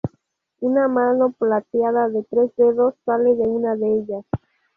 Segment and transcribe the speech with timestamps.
[0.61, 4.25] Una mano plateada de tres dedos sale de una de ellas.